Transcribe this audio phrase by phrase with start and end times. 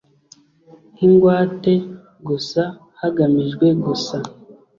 [0.93, 1.73] nk ingwate
[2.27, 2.63] gusa
[2.99, 4.17] hagamijwe gusa